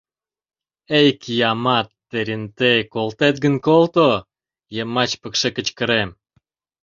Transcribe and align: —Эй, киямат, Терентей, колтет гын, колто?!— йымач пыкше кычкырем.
—Эй, 0.99 1.09
киямат, 1.21 1.87
Терентей, 2.09 2.79
колтет 2.93 3.35
гын, 3.43 3.55
колто?!— 3.65 4.09
йымач 4.75 5.11
пыкше 5.21 5.49
кычкырем. 5.55 6.09